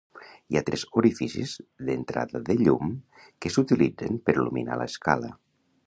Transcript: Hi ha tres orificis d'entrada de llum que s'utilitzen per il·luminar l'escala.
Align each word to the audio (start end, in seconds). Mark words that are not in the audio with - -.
Hi 0.53 0.57
ha 0.59 0.61
tres 0.69 0.85
orificis 1.01 1.53
d'entrada 1.89 2.43
de 2.49 2.57
llum 2.63 2.97
que 3.45 3.53
s'utilitzen 3.57 4.21
per 4.27 4.37
il·luminar 4.39 4.81
l'escala. 4.83 5.35